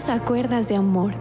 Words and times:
Bienvenidos 0.00 0.22
a 0.22 0.26
Cuerdas 0.26 0.68
de 0.68 0.76
Amor. 0.76 1.12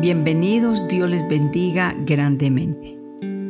Bienvenidos, 0.00 0.88
Dios 0.88 1.08
les 1.08 1.28
bendiga 1.28 1.94
grandemente. 1.96 2.98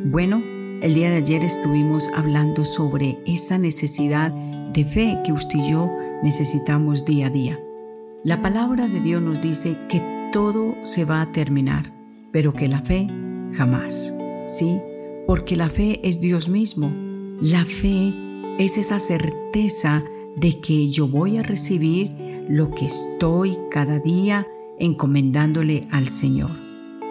Bueno, 0.05 0.43
el 0.83 0.93
día 0.93 1.09
de 1.09 1.15
ayer 1.15 1.43
estuvimos 1.43 2.11
hablando 2.15 2.63
sobre 2.63 3.17
esa 3.25 3.57
necesidad 3.57 4.31
de 4.31 4.85
fe 4.85 5.17
que 5.25 5.31
usted 5.31 5.57
y 5.57 5.71
yo 5.71 5.89
necesitamos 6.21 7.05
día 7.05 7.25
a 7.25 7.29
día. 7.31 7.59
La 8.23 8.39
palabra 8.43 8.87
de 8.87 8.99
Dios 8.99 9.19
nos 9.19 9.41
dice 9.41 9.75
que 9.89 10.29
todo 10.31 10.75
se 10.83 11.05
va 11.05 11.21
a 11.21 11.31
terminar, 11.31 11.91
pero 12.31 12.53
que 12.53 12.67
la 12.67 12.83
fe 12.83 13.07
jamás. 13.53 14.15
Sí, 14.45 14.79
porque 15.25 15.55
la 15.55 15.69
fe 15.69 15.99
es 16.07 16.21
Dios 16.21 16.49
mismo. 16.49 16.93
La 17.41 17.65
fe 17.65 18.13
es 18.59 18.77
esa 18.77 18.99
certeza 18.99 20.03
de 20.35 20.59
que 20.59 20.89
yo 20.89 21.07
voy 21.07 21.37
a 21.37 21.43
recibir 21.43 22.11
lo 22.47 22.71
que 22.71 22.85
estoy 22.85 23.57
cada 23.69 23.99
día 23.99 24.47
encomendándole 24.79 25.87
al 25.91 26.07
Señor. 26.07 26.51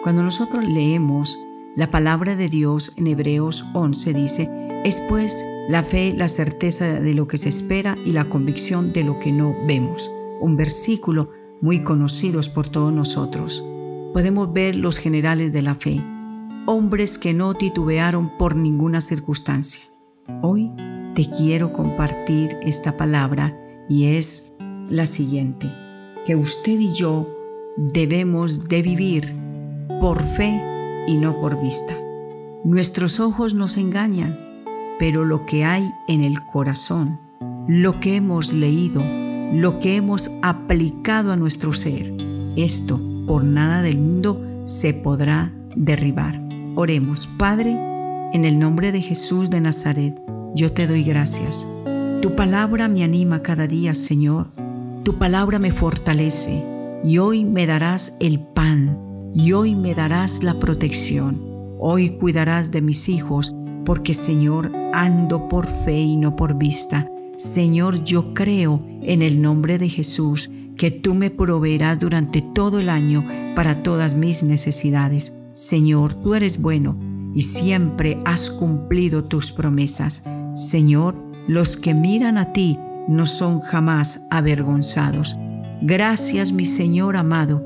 Cuando 0.03 0.23
nosotros 0.23 0.63
leemos 0.65 1.37
la 1.75 1.89
palabra 1.89 2.35
de 2.35 2.49
Dios 2.49 2.93
en 2.97 3.07
Hebreos 3.07 3.65
11 3.73 4.13
dice, 4.13 4.49
es 4.83 5.01
pues 5.07 5.45
la 5.69 5.83
fe, 5.83 6.13
la 6.15 6.27
certeza 6.27 6.99
de 6.99 7.13
lo 7.13 7.27
que 7.27 7.37
se 7.37 7.47
espera 7.47 7.95
y 8.05 8.11
la 8.11 8.27
convicción 8.27 8.91
de 8.91 9.05
lo 9.05 9.19
que 9.19 9.31
no 9.31 9.55
vemos. 9.65 10.11
Un 10.41 10.57
versículo 10.57 11.29
muy 11.61 11.81
conocido 11.81 12.41
por 12.53 12.67
todos 12.67 12.91
nosotros. 12.91 13.63
Podemos 14.11 14.51
ver 14.51 14.75
los 14.75 14.97
generales 14.97 15.53
de 15.53 15.61
la 15.61 15.75
fe, 15.75 16.03
hombres 16.65 17.17
que 17.17 17.33
no 17.33 17.53
titubearon 17.53 18.37
por 18.37 18.55
ninguna 18.55 18.99
circunstancia. 18.99 19.83
Hoy 20.41 20.71
quiero 21.29 21.73
compartir 21.73 22.57
esta 22.61 22.97
palabra 22.97 23.57
y 23.89 24.15
es 24.15 24.53
la 24.89 25.05
siguiente, 25.05 25.71
que 26.25 26.35
usted 26.35 26.79
y 26.79 26.93
yo 26.93 27.27
debemos 27.77 28.67
de 28.67 28.81
vivir 28.81 29.35
por 29.99 30.23
fe 30.23 30.61
y 31.07 31.17
no 31.17 31.39
por 31.39 31.61
vista. 31.61 31.95
Nuestros 32.63 33.19
ojos 33.19 33.53
nos 33.53 33.77
engañan, 33.77 34.37
pero 34.99 35.25
lo 35.25 35.45
que 35.45 35.65
hay 35.65 35.89
en 36.07 36.21
el 36.21 36.45
corazón, 36.45 37.19
lo 37.67 37.99
que 37.99 38.15
hemos 38.15 38.53
leído, 38.53 39.03
lo 39.53 39.79
que 39.79 39.95
hemos 39.95 40.31
aplicado 40.41 41.31
a 41.31 41.35
nuestro 41.35 41.73
ser, 41.73 42.13
esto 42.55 42.99
por 43.27 43.43
nada 43.43 43.81
del 43.81 43.97
mundo 43.97 44.63
se 44.65 44.93
podrá 44.93 45.53
derribar. 45.75 46.41
Oremos, 46.75 47.27
Padre, 47.27 47.71
en 48.33 48.45
el 48.45 48.59
nombre 48.59 48.91
de 48.91 49.01
Jesús 49.01 49.49
de 49.49 49.61
Nazaret 49.61 50.30
yo 50.55 50.71
te 50.71 50.87
doy 50.87 51.03
gracias. 51.03 51.67
Tu 52.21 52.35
palabra 52.35 52.87
me 52.87 53.03
anima 53.03 53.41
cada 53.41 53.67
día, 53.67 53.95
Señor. 53.95 54.47
Tu 55.03 55.17
palabra 55.17 55.59
me 55.59 55.71
fortalece 55.71 56.63
y 57.03 57.17
hoy 57.17 57.45
me 57.45 57.65
darás 57.65 58.17
el 58.19 58.39
pan 58.39 59.31
y 59.33 59.53
hoy 59.53 59.75
me 59.75 59.95
darás 59.95 60.43
la 60.43 60.59
protección. 60.59 61.41
Hoy 61.79 62.11
cuidarás 62.17 62.71
de 62.71 62.81
mis 62.81 63.09
hijos 63.09 63.55
porque, 63.85 64.13
Señor, 64.13 64.71
ando 64.93 65.49
por 65.49 65.67
fe 65.67 65.99
y 65.99 66.17
no 66.17 66.35
por 66.35 66.55
vista. 66.55 67.09
Señor, 67.37 68.03
yo 68.03 68.33
creo 68.33 68.85
en 69.01 69.23
el 69.23 69.41
nombre 69.41 69.79
de 69.79 69.89
Jesús 69.89 70.51
que 70.77 70.91
tú 70.91 71.15
me 71.15 71.31
proveerás 71.31 71.99
durante 71.99 72.41
todo 72.41 72.79
el 72.79 72.89
año 72.89 73.25
para 73.55 73.81
todas 73.81 74.15
mis 74.15 74.43
necesidades. 74.43 75.41
Señor, 75.53 76.13
tú 76.13 76.35
eres 76.35 76.61
bueno 76.61 76.97
y 77.33 77.41
siempre 77.41 78.19
has 78.25 78.51
cumplido 78.51 79.23
tus 79.23 79.51
promesas. 79.51 80.23
Señor, 80.53 81.15
los 81.47 81.77
que 81.77 81.93
miran 81.93 82.37
a 82.37 82.53
ti 82.53 82.79
no 83.07 83.25
son 83.25 83.61
jamás 83.61 84.27
avergonzados. 84.29 85.37
Gracias, 85.81 86.51
mi 86.51 86.65
Señor 86.65 87.15
amado, 87.15 87.63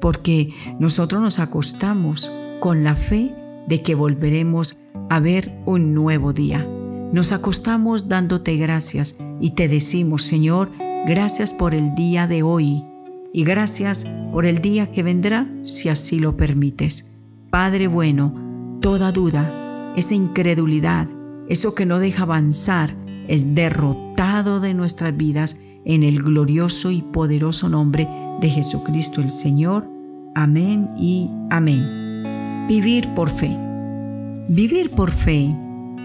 porque 0.00 0.54
nosotros 0.78 1.20
nos 1.20 1.38
acostamos 1.38 2.32
con 2.60 2.84
la 2.84 2.96
fe 2.96 3.34
de 3.66 3.82
que 3.82 3.94
volveremos 3.94 4.78
a 5.08 5.20
ver 5.20 5.52
un 5.66 5.94
nuevo 5.94 6.32
día. 6.32 6.66
Nos 7.12 7.32
acostamos 7.32 8.08
dándote 8.08 8.56
gracias 8.56 9.18
y 9.40 9.50
te 9.50 9.68
decimos, 9.68 10.22
Señor, 10.22 10.70
gracias 11.06 11.52
por 11.52 11.74
el 11.74 11.94
día 11.94 12.26
de 12.26 12.42
hoy 12.42 12.84
y 13.32 13.44
gracias 13.44 14.06
por 14.32 14.46
el 14.46 14.60
día 14.60 14.90
que 14.90 15.02
vendrá 15.02 15.48
si 15.62 15.88
así 15.88 16.20
lo 16.20 16.36
permites. 16.36 17.18
Padre 17.50 17.88
bueno, 17.88 18.78
toda 18.80 19.12
duda, 19.12 19.92
esa 19.96 20.14
incredulidad, 20.14 21.08
eso 21.50 21.74
que 21.74 21.84
no 21.84 21.98
deja 21.98 22.22
avanzar 22.22 22.96
es 23.26 23.56
derrotado 23.56 24.60
de 24.60 24.72
nuestras 24.72 25.16
vidas 25.16 25.60
en 25.84 26.04
el 26.04 26.22
glorioso 26.22 26.92
y 26.92 27.02
poderoso 27.02 27.68
nombre 27.68 28.08
de 28.40 28.48
Jesucristo 28.48 29.20
el 29.20 29.30
Señor. 29.30 29.90
Amén 30.36 30.90
y 30.96 31.28
amén. 31.50 32.66
Vivir 32.68 33.12
por 33.14 33.30
fe. 33.30 33.50
Vivir 34.48 34.90
por 34.90 35.10
fe 35.10 35.54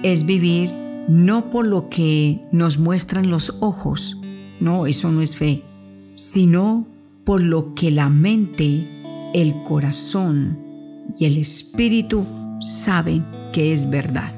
es 0.01 0.25
vivir 0.25 0.73
no 1.07 1.51
por 1.51 1.67
lo 1.67 1.89
que 1.89 2.41
nos 2.51 2.79
muestran 2.79 3.29
los 3.29 3.57
ojos, 3.59 4.19
no, 4.59 4.88
eso 4.88 5.12
no 5.12 5.22
es 5.22 5.38
fe, 5.38 5.63
sino 6.16 6.88
por 7.23 7.41
lo 7.41 7.75
que 7.75 7.91
la 7.91 8.09
mente, 8.09 8.89
el 9.35 9.62
corazón 9.63 10.57
y 11.19 11.25
el 11.25 11.38
espíritu 11.38 12.25
saben 12.62 13.25
que 13.53 13.73
es 13.73 13.89
verdad. 13.91 14.34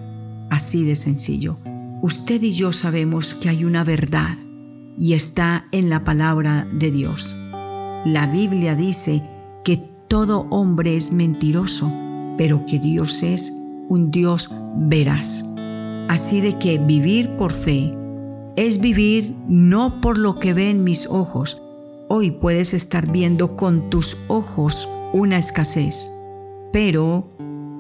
Así 0.49 0.83
de 0.85 0.95
sencillo. 0.95 1.57
Usted 2.01 2.41
y 2.41 2.53
yo 2.53 2.71
sabemos 2.71 3.33
que 3.33 3.49
hay 3.49 3.65
una 3.65 3.83
verdad 3.83 4.37
y 4.97 5.13
está 5.13 5.65
en 5.71 5.89
la 5.89 6.03
palabra 6.03 6.67
de 6.71 6.91
Dios. 6.91 7.35
La 8.05 8.27
Biblia 8.27 8.75
dice 8.75 9.21
que 9.63 9.77
todo 10.07 10.47
hombre 10.49 10.95
es 10.95 11.11
mentiroso, 11.11 11.91
pero 12.37 12.65
que 12.65 12.79
Dios 12.79 13.23
es 13.23 13.51
un 13.89 14.11
Dios 14.11 14.49
veraz. 14.75 15.43
Así 16.07 16.39
de 16.39 16.57
que 16.57 16.77
vivir 16.77 17.29
por 17.37 17.51
fe 17.51 17.93
es 18.55 18.79
vivir 18.79 19.35
no 19.47 19.99
por 20.01 20.17
lo 20.17 20.39
que 20.39 20.53
ven 20.53 20.83
mis 20.83 21.07
ojos. 21.07 21.61
Hoy 22.07 22.31
puedes 22.31 22.73
estar 22.73 23.11
viendo 23.11 23.57
con 23.57 23.89
tus 23.89 24.17
ojos 24.27 24.87
una 25.13 25.37
escasez, 25.37 26.13
pero 26.71 27.29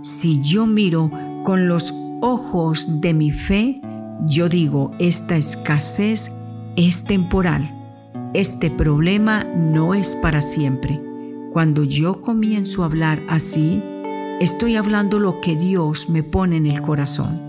si 0.01 0.41
yo 0.41 0.65
miro 0.65 1.09
con 1.43 1.67
los 1.67 1.93
ojos 2.21 3.01
de 3.01 3.13
mi 3.13 3.31
fe, 3.31 3.81
yo 4.25 4.49
digo, 4.49 4.91
esta 4.99 5.35
escasez 5.35 6.35
es 6.75 7.03
temporal. 7.03 7.73
Este 8.33 8.69
problema 8.69 9.43
no 9.43 9.93
es 9.93 10.15
para 10.15 10.41
siempre. 10.41 11.01
Cuando 11.51 11.83
yo 11.83 12.21
comienzo 12.21 12.83
a 12.83 12.87
hablar 12.87 13.23
así, 13.29 13.83
estoy 14.39 14.75
hablando 14.75 15.19
lo 15.19 15.39
que 15.39 15.55
Dios 15.55 16.09
me 16.09 16.23
pone 16.23 16.57
en 16.57 16.67
el 16.67 16.81
corazón. 16.81 17.41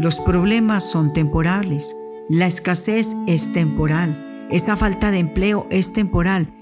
Los 0.00 0.20
problemas 0.20 0.84
son 0.84 1.12
temporales. 1.12 1.96
La 2.28 2.46
escasez 2.46 3.14
es 3.26 3.52
temporal. 3.52 4.46
Esa 4.50 4.76
falta 4.76 5.10
de 5.10 5.18
empleo 5.18 5.66
es 5.70 5.92
temporal. 5.92 6.52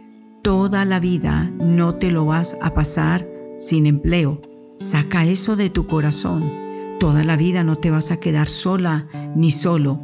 Toda 0.42 0.84
la 0.84 1.00
vida 1.00 1.50
no 1.58 1.94
te 1.94 2.10
lo 2.10 2.26
vas 2.26 2.58
a 2.60 2.74
pasar 2.74 3.26
sin 3.58 3.86
empleo. 3.86 4.42
Saca 4.76 5.24
eso 5.24 5.56
de 5.56 5.70
tu 5.70 5.86
corazón. 5.86 6.63
Toda 7.04 7.22
la 7.22 7.36
vida 7.36 7.64
no 7.64 7.76
te 7.76 7.90
vas 7.90 8.10
a 8.10 8.18
quedar 8.18 8.48
sola 8.48 9.06
ni 9.36 9.50
solo. 9.50 10.00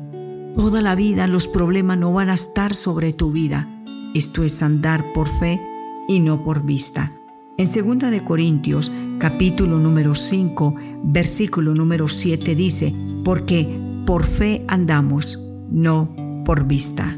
Toda 0.55 0.83
la 0.83 0.95
vida 0.95 1.27
los 1.29 1.49
problemas 1.49 1.97
no 1.97 2.13
van 2.13 2.29
a 2.29 2.35
estar 2.35 2.75
sobre 2.75 3.15
tu 3.15 3.33
vida. 3.33 3.71
Esto 4.15 4.45
es 4.45 4.63
andar 4.63 5.15
por 5.15 5.27
fe 5.27 5.63
y 6.09 6.21
no 6.21 6.45
por 6.45 6.63
vista. 6.63 7.11
En 7.57 7.65
2 7.65 8.11
de 8.11 8.23
Corintios, 8.23 8.93
capítulo 9.17 9.79
número 9.79 10.15
5, 10.15 10.75
versículo 11.05 11.75
número 11.75 12.07
7 12.07 12.55
dice, 12.55 12.95
porque 13.25 13.81
por 14.05 14.25
fe 14.25 14.67
andamos, 14.69 15.51
no 15.71 16.15
por 16.45 16.67
vista. 16.67 17.17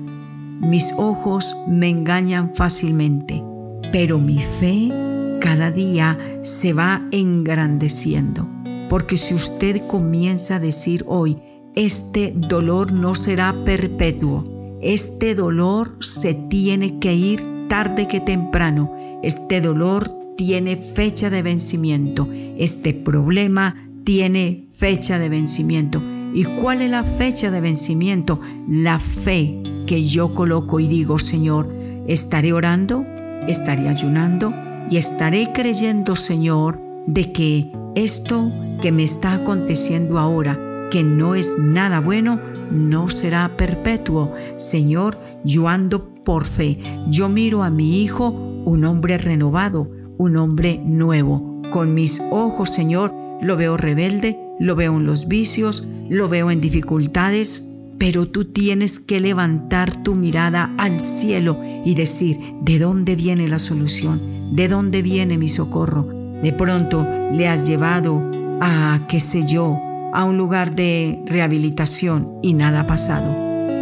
Mis 0.61 0.95
ojos 0.97 1.57
me 1.67 1.89
engañan 1.89 2.55
fácilmente, 2.55 3.43
pero 3.91 4.21
mi 4.21 4.39
fe 4.61 4.93
cada 5.41 5.73
día 5.73 6.39
se 6.43 6.73
va 6.73 7.03
engrandeciendo. 7.11 8.62
Porque 8.93 9.17
si 9.17 9.33
usted 9.33 9.87
comienza 9.87 10.57
a 10.57 10.61
decir 10.61 11.03
hoy, 11.07 11.39
este 11.75 12.31
dolor 12.37 12.93
no 12.93 13.15
será 13.15 13.65
perpetuo, 13.65 14.45
este 14.83 15.35
dolor 15.35 15.97
se 16.01 16.35
tiene 16.35 16.99
que 16.99 17.15
ir 17.15 17.69
tarde 17.71 18.07
que 18.07 18.21
temprano, 18.21 18.95
este 19.23 19.63
dolor 19.63 20.11
tiene 20.37 20.77
fecha 20.77 21.31
de 21.31 21.41
vencimiento, 21.41 22.29
este 22.59 22.93
problema 22.93 23.89
tiene 24.05 24.67
fecha 24.75 25.19
de 25.19 25.31
vencimiento. 25.31 26.03
¿Y 26.35 26.45
cuál 26.45 26.83
es 26.83 26.91
la 26.91 27.03
fecha 27.03 27.51
de 27.51 27.63
vencimiento? 27.63 28.43
La 28.69 29.01
fe 29.01 29.63
que 29.87 30.05
yo 30.05 30.35
coloco 30.35 30.81
y 30.81 30.87
digo, 30.87 31.19
Señor, 31.19 31.75
estaré 32.09 32.53
orando, 32.53 33.07
estaré 33.49 33.89
ayunando 33.89 34.53
y 34.91 34.99
estaré 34.99 35.51
creyendo, 35.55 36.15
Señor, 36.15 36.79
de 37.07 37.33
que 37.33 37.73
esto 37.95 38.53
que 38.83 38.91
me 38.91 39.05
está 39.05 39.35
aconteciendo 39.35 40.19
ahora, 40.19 40.89
que 40.91 41.05
no 41.05 41.37
es 41.37 41.57
nada 41.57 42.01
bueno, 42.01 42.41
no 42.73 43.09
será 43.11 43.57
perpetuo. 43.57 44.35
Señor, 44.57 45.19
yo 45.45 45.69
ando 45.69 46.13
por 46.25 46.45
fe. 46.45 46.79
Yo 47.09 47.29
miro 47.29 47.63
a 47.63 47.71
mi 47.71 48.03
hijo, 48.03 48.31
un 48.31 48.85
hombre 48.85 49.19
renovado, 49.19 49.89
un 50.19 50.37
hombre 50.37 50.81
nuevo. 50.85 51.63
Con 51.71 51.95
mis 51.95 52.21
ojos, 52.33 52.71
Señor, 52.71 53.15
lo 53.41 53.57
veo 53.57 53.77
rebelde, 53.77 54.37
lo 54.59 54.75
veo 54.75 54.97
en 54.97 55.07
los 55.07 55.29
vicios, 55.29 55.89
lo 56.11 56.29
veo 56.29 56.51
en 56.51 56.61
dificultades, 56.61 57.71
pero 57.99 58.27
tú 58.27 58.47
tienes 58.47 58.99
que 58.99 59.21
levantar 59.21 60.03
tu 60.03 60.17
mirada 60.17 60.75
al 60.77 61.01
cielo 61.01 61.57
y 61.85 61.95
decir, 61.95 62.37
¿de 62.63 62.81
dónde 62.81 63.15
viene 63.15 63.47
la 63.47 63.61
solución? 63.61 64.57
¿De 64.57 64.67
dónde 64.67 65.03
viene 65.03 65.39
mi 65.39 65.49
socorro? 65.49 66.03
De 66.43 66.53
pronto 66.53 67.07
le 67.33 67.47
has 67.47 67.69
llevado 67.69 68.32
a, 68.65 69.01
qué 69.09 69.19
sé 69.19 69.45
yo, 69.45 69.83
a 70.13 70.25
un 70.25 70.39
lugar 70.39 70.77
de 70.77 71.21
rehabilitación 71.27 72.39
y 72.43 72.55
nada 72.55 72.81
ha 72.81 72.87
pasado. 72.87 73.35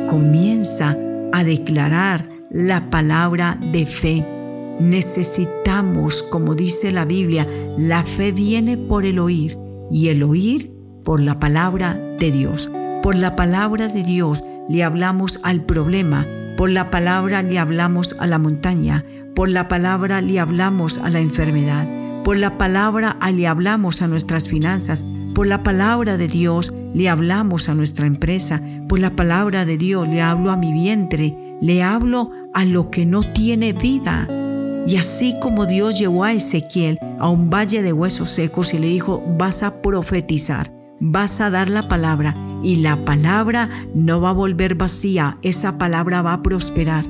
Comienza 0.08 0.96
a 1.32 1.44
declarar 1.44 2.28
la 2.50 2.88
palabra 2.88 3.58
de 3.60 3.84
fe. 3.84 4.26
Necesitamos, 4.80 6.22
como 6.22 6.54
dice 6.54 6.92
la 6.92 7.04
Biblia, 7.04 7.46
la 7.76 8.04
fe 8.04 8.32
viene 8.32 8.78
por 8.78 9.04
el 9.04 9.18
oír 9.18 9.58
y 9.90 10.08
el 10.08 10.22
oír 10.22 10.72
por 11.04 11.20
la 11.20 11.38
palabra 11.38 11.94
de 12.18 12.32
Dios. 12.32 12.72
Por 13.02 13.16
la 13.16 13.36
palabra 13.36 13.88
de 13.88 14.02
Dios 14.02 14.42
le 14.68 14.82
hablamos 14.82 15.40
al 15.42 15.62
problema, 15.62 16.26
por 16.56 16.70
la 16.70 16.90
palabra 16.90 17.42
le 17.42 17.58
hablamos 17.58 18.16
a 18.18 18.26
la 18.26 18.38
montaña, 18.38 19.04
por 19.34 19.50
la 19.50 19.68
palabra 19.68 20.22
le 20.22 20.40
hablamos 20.40 20.98
a 20.98 21.10
la 21.10 21.20
enfermedad, 21.20 21.86
por 22.24 22.36
la 22.36 22.58
palabra 22.58 23.16
le 23.32 23.46
hablamos 23.46 24.02
a 24.02 24.08
nuestras 24.08 24.48
finanzas, 24.48 25.04
por 25.34 25.46
la 25.46 25.62
palabra 25.62 26.16
de 26.16 26.28
Dios 26.28 26.72
le 26.92 27.08
hablamos 27.08 27.68
a 27.68 27.74
nuestra 27.74 28.06
empresa, 28.06 28.60
por 28.88 28.98
la 28.98 29.10
palabra 29.10 29.64
de 29.64 29.76
Dios 29.76 30.08
le 30.08 30.20
hablo 30.20 30.50
a 30.50 30.56
mi 30.56 30.72
vientre, 30.72 31.36
le 31.60 31.82
hablo 31.82 32.30
a 32.52 32.64
lo 32.64 32.90
que 32.90 33.06
no 33.06 33.22
tiene 33.32 33.72
vida. 33.72 34.28
Y 34.86 34.96
así 34.96 35.34
como 35.40 35.66
Dios 35.66 35.98
llevó 35.98 36.24
a 36.24 36.32
Ezequiel 36.32 36.98
a 37.18 37.28
un 37.28 37.50
valle 37.50 37.82
de 37.82 37.92
huesos 37.92 38.28
secos 38.30 38.74
y 38.74 38.78
le 38.78 38.88
dijo, 38.88 39.22
vas 39.38 39.62
a 39.62 39.82
profetizar, 39.82 40.72
vas 40.98 41.40
a 41.40 41.50
dar 41.50 41.70
la 41.70 41.86
palabra, 41.88 42.36
y 42.62 42.76
la 42.76 43.04
palabra 43.04 43.68
no 43.94 44.20
va 44.20 44.30
a 44.30 44.34
volver 44.34 44.74
vacía, 44.74 45.38
esa 45.42 45.78
palabra 45.78 46.22
va 46.22 46.34
a 46.34 46.42
prosperar. 46.42 47.06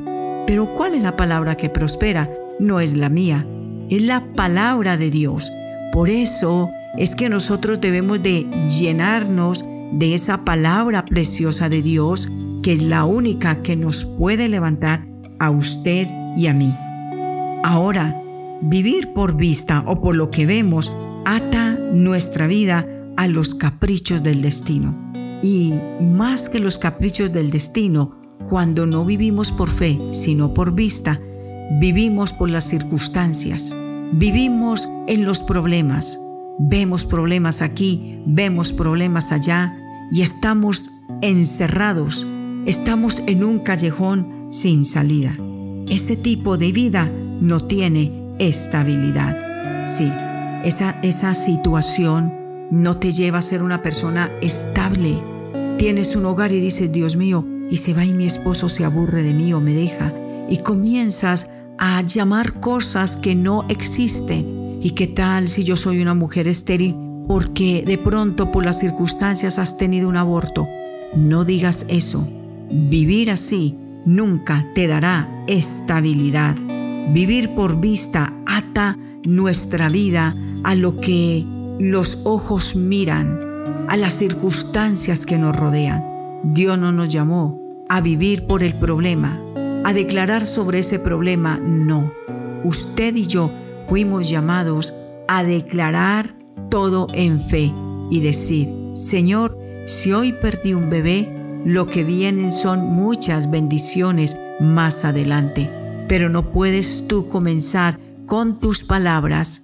Pero 0.46 0.72
¿cuál 0.74 0.94
es 0.94 1.02
la 1.02 1.16
palabra 1.16 1.56
que 1.56 1.68
prospera? 1.68 2.30
No 2.58 2.80
es 2.80 2.96
la 2.96 3.08
mía, 3.08 3.46
es 3.90 4.02
la 4.02 4.32
palabra 4.34 4.96
de 4.96 5.10
Dios. 5.10 5.52
Por 5.92 6.08
eso 6.08 6.70
es 6.96 7.16
que 7.16 7.28
nosotros 7.28 7.80
debemos 7.80 8.22
de 8.22 8.46
llenarnos 8.70 9.64
de 9.92 10.14
esa 10.14 10.44
palabra 10.44 11.04
preciosa 11.04 11.68
de 11.68 11.82
Dios, 11.82 12.30
que 12.62 12.72
es 12.72 12.82
la 12.82 13.04
única 13.04 13.62
que 13.62 13.76
nos 13.76 14.04
puede 14.04 14.48
levantar 14.48 15.06
a 15.38 15.50
usted 15.50 16.06
y 16.36 16.46
a 16.46 16.54
mí. 16.54 16.74
Ahora, 17.64 18.22
vivir 18.62 19.12
por 19.12 19.36
vista 19.36 19.82
o 19.86 20.00
por 20.00 20.14
lo 20.14 20.30
que 20.30 20.46
vemos 20.46 20.96
ata 21.24 21.76
nuestra 21.92 22.46
vida 22.46 22.86
a 23.16 23.26
los 23.26 23.54
caprichos 23.54 24.22
del 24.22 24.42
destino. 24.42 24.94
Y 25.42 25.74
más 26.00 26.48
que 26.48 26.60
los 26.60 26.78
caprichos 26.78 27.32
del 27.32 27.50
destino, 27.50 28.16
cuando 28.48 28.86
no 28.86 29.04
vivimos 29.04 29.52
por 29.52 29.70
fe, 29.70 29.98
sino 30.12 30.54
por 30.54 30.74
vista, 30.74 31.20
vivimos 31.78 32.32
por 32.32 32.50
las 32.50 32.64
circunstancias, 32.64 33.74
vivimos 34.12 34.88
en 35.06 35.24
los 35.24 35.40
problemas, 35.40 36.18
vemos 36.58 37.04
problemas 37.04 37.62
aquí, 37.62 38.22
vemos 38.26 38.72
problemas 38.72 39.32
allá 39.32 39.76
y 40.10 40.22
estamos 40.22 40.90
encerrados, 41.22 42.26
estamos 42.66 43.20
en 43.26 43.44
un 43.44 43.60
callejón 43.60 44.48
sin 44.50 44.84
salida. 44.84 45.36
Ese 45.88 46.16
tipo 46.16 46.56
de 46.56 46.72
vida 46.72 47.10
no 47.40 47.60
tiene 47.66 48.34
estabilidad. 48.38 49.86
Sí, 49.86 50.10
esa, 50.64 51.00
esa 51.02 51.34
situación 51.34 52.34
no 52.70 52.98
te 52.98 53.12
lleva 53.12 53.38
a 53.38 53.42
ser 53.42 53.62
una 53.62 53.82
persona 53.82 54.30
estable. 54.40 55.22
Tienes 55.78 56.14
un 56.14 56.26
hogar 56.26 56.52
y 56.52 56.60
dices, 56.60 56.92
Dios 56.92 57.16
mío, 57.16 57.46
y 57.70 57.78
se 57.78 57.94
va 57.94 58.04
y 58.04 58.14
mi 58.14 58.26
esposo 58.26 58.68
se 58.68 58.84
aburre 58.84 59.22
de 59.22 59.34
mí 59.34 59.52
o 59.52 59.60
me 59.60 59.74
deja. 59.74 60.12
Y 60.48 60.58
comienzas 60.58 61.50
a 61.80 62.02
llamar 62.02 62.60
cosas 62.60 63.16
que 63.16 63.34
no 63.34 63.64
existen. 63.68 64.78
¿Y 64.82 64.90
qué 64.90 65.06
tal 65.06 65.48
si 65.48 65.64
yo 65.64 65.76
soy 65.76 66.00
una 66.02 66.14
mujer 66.14 66.46
estéril 66.46 66.94
porque 67.26 67.82
de 67.86 67.96
pronto 67.96 68.52
por 68.52 68.64
las 68.64 68.78
circunstancias 68.78 69.58
has 69.58 69.78
tenido 69.78 70.08
un 70.08 70.18
aborto? 70.18 70.68
No 71.16 71.44
digas 71.44 71.86
eso. 71.88 72.28
Vivir 72.70 73.30
así 73.30 73.78
nunca 74.04 74.66
te 74.74 74.86
dará 74.86 75.44
estabilidad. 75.48 76.54
Vivir 77.12 77.54
por 77.54 77.80
vista 77.80 78.34
ata 78.46 78.98
nuestra 79.24 79.88
vida 79.88 80.36
a 80.64 80.74
lo 80.74 81.00
que 81.00 81.46
los 81.78 82.22
ojos 82.26 82.76
miran 82.76 83.40
a 83.88 83.96
las 83.96 84.12
circunstancias 84.12 85.24
que 85.24 85.38
nos 85.38 85.56
rodean. 85.56 86.04
Dios 86.44 86.78
no 86.78 86.92
nos 86.92 87.08
llamó 87.08 87.58
a 87.88 88.02
vivir 88.02 88.46
por 88.46 88.62
el 88.62 88.78
problema, 88.78 89.40
a 89.84 89.92
declarar 89.92 90.44
sobre 90.44 90.80
ese 90.80 90.98
problema, 90.98 91.58
no. 91.58 92.12
Usted 92.64 93.14
y 93.16 93.26
yo 93.26 93.50
fuimos 93.88 94.30
llamados 94.30 94.94
a 95.26 95.42
declarar 95.42 96.36
todo 96.70 97.08
en 97.12 97.40
fe 97.40 97.72
y 98.10 98.20
decir, 98.20 98.68
Señor, 98.92 99.58
si 99.86 100.12
hoy 100.12 100.32
perdí 100.32 100.74
un 100.74 100.90
bebé, 100.90 101.32
lo 101.64 101.86
que 101.86 102.04
vienen 102.04 102.52
son 102.52 102.80
muchas 102.80 103.50
bendiciones 103.50 104.40
más 104.60 105.04
adelante. 105.04 105.70
Pero 106.08 106.28
no 106.28 106.52
puedes 106.52 107.06
tú 107.08 107.26
comenzar 107.26 107.98
con 108.26 108.60
tus 108.60 108.84
palabras 108.84 109.62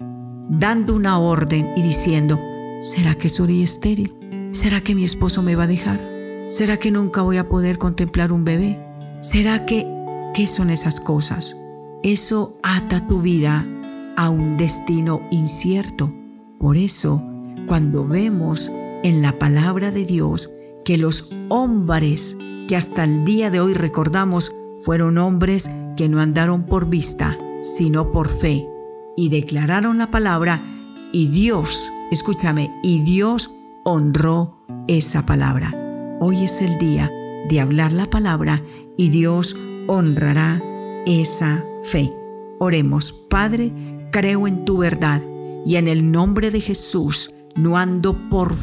dando 0.48 0.94
una 0.94 1.18
orden 1.18 1.72
y 1.76 1.82
diciendo, 1.82 2.38
¿será 2.80 3.14
que 3.14 3.28
soy 3.28 3.62
estéril? 3.62 4.14
¿Será 4.52 4.80
que 4.80 4.94
mi 4.94 5.04
esposo 5.04 5.42
me 5.42 5.56
va 5.56 5.64
a 5.64 5.68
dejar? 5.68 6.00
¿Será 6.48 6.76
que 6.76 6.90
nunca 6.90 7.22
voy 7.22 7.36
a 7.38 7.48
poder 7.48 7.78
contemplar 7.78 8.32
un 8.32 8.44
bebé? 8.44 8.80
¿Será 9.20 9.66
que... 9.66 9.95
¿Qué 10.36 10.46
son 10.46 10.68
esas 10.68 11.00
cosas? 11.00 11.56
Eso 12.02 12.58
ata 12.62 13.06
tu 13.06 13.22
vida 13.22 13.66
a 14.18 14.28
un 14.28 14.58
destino 14.58 15.22
incierto. 15.30 16.12
Por 16.60 16.76
eso, 16.76 17.24
cuando 17.66 18.06
vemos 18.06 18.70
en 19.02 19.22
la 19.22 19.38
palabra 19.38 19.90
de 19.90 20.04
Dios 20.04 20.52
que 20.84 20.98
los 20.98 21.30
hombres 21.48 22.36
que 22.68 22.76
hasta 22.76 23.04
el 23.04 23.24
día 23.24 23.48
de 23.48 23.60
hoy 23.60 23.72
recordamos 23.72 24.50
fueron 24.84 25.16
hombres 25.16 25.70
que 25.96 26.10
no 26.10 26.20
andaron 26.20 26.66
por 26.66 26.90
vista, 26.90 27.38
sino 27.62 28.12
por 28.12 28.28
fe, 28.28 28.68
y 29.16 29.30
declararon 29.30 29.96
la 29.96 30.10
palabra 30.10 30.62
y 31.14 31.28
Dios, 31.28 31.90
escúchame, 32.10 32.78
y 32.82 33.00
Dios 33.00 33.54
honró 33.84 34.58
esa 34.86 35.24
palabra. 35.24 35.72
Hoy 36.20 36.44
es 36.44 36.60
el 36.60 36.76
día 36.76 37.10
de 37.48 37.58
hablar 37.58 37.94
la 37.94 38.10
palabra 38.10 38.62
y 38.98 39.08
Dios 39.08 39.56
honrará 39.86 40.62
esa 41.06 41.64
fe. 41.84 42.12
Oremos, 42.58 43.12
Padre, 43.12 43.72
creo 44.10 44.46
en 44.46 44.64
tu 44.64 44.78
verdad 44.78 45.22
y 45.64 45.76
en 45.76 45.88
el 45.88 46.10
nombre 46.10 46.50
de 46.50 46.60
Jesús 46.60 47.34
no 47.54 47.76
ando 47.76 48.28
por, 48.28 48.54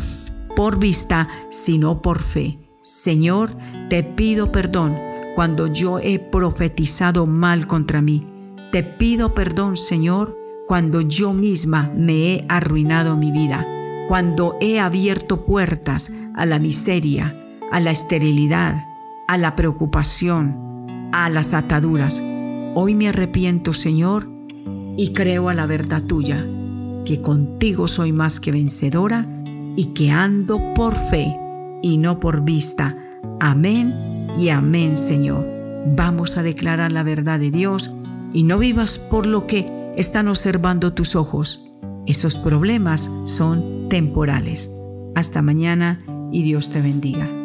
por 0.56 0.80
vista, 0.80 1.27
sino 1.50 2.01
por 2.01 2.22
fe. 2.22 2.60
Señor, 2.82 3.56
te 3.89 4.03
pido 4.03 4.51
perdón 4.51 4.98
cuando 5.36 5.68
yo 5.68 6.00
he 6.00 6.20
profetizado 6.20 7.25
mal 7.25 7.68
contra 7.68 8.01
mí. 8.01 8.27
Te 8.72 8.84
pido 8.84 9.34
perdón, 9.34 9.77
Señor, 9.77 10.38
cuando 10.68 11.01
yo 11.01 11.34
misma 11.34 11.92
me 11.96 12.34
he 12.34 12.46
arruinado 12.50 13.18
mi 13.18 13.32
vida, 13.32 13.68
cuando 14.08 14.58
he 14.62 14.80
abierto 14.80 15.46
puertas 15.46 16.12
a 16.36 16.46
la 16.46 16.60
miseria, 16.60 17.38
a 17.72 17.80
la 17.80 17.92
esterilidad, 17.92 18.84
a 19.27 19.38
la 19.38 19.56
preocupación, 19.56 20.73
a 21.13 21.29
las 21.29 21.53
ataduras. 21.53 22.22
Hoy 22.75 22.96
me 22.96 23.08
arrepiento, 23.08 23.72
Señor, 23.72 24.27
y 24.98 25.13
creo 25.13 25.48
a 25.48 25.53
la 25.53 25.67
verdad 25.67 26.03
tuya, 26.03 26.46
que 27.05 27.22
contigo 27.22 27.88
soy 27.88 28.12
más 28.12 28.39
que 28.39 28.51
vencedora 28.51 29.27
y 29.77 29.93
que 29.93 30.12
ando 30.12 30.74
por 30.74 30.96
fe 30.96 31.38
y 31.82 31.98
no 31.98 32.20
por 32.20 32.41
vista. 32.41 32.98
Amén 33.39 34.27
y 34.38 34.50
amén, 34.50 34.98
Señor. 34.98 35.48
Vamos 35.96 36.38
a 36.38 36.43
declarar 36.43 36.91
la 36.91 37.03
verdad 37.03 37.39
de 37.39 37.51
Dios 37.51 37.96
y 38.34 38.43
no 38.43 38.58
vivas 38.58 38.98
por 38.98 39.27
lo 39.27 39.46
que 39.46 39.93
están 39.96 40.27
observando 40.27 40.93
tus 40.93 41.15
ojos. 41.15 41.72
Esos 42.08 42.39
problemas 42.39 43.12
son 43.25 43.88
temporales. 43.88 44.72
Hasta 45.13 45.43
mañana 45.43 46.03
y 46.32 46.41
Dios 46.41 46.72
te 46.72 46.82
bendiga. 46.82 47.42